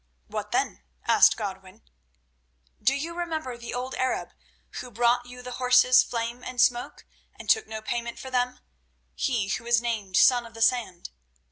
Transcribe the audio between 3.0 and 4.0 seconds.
remember the old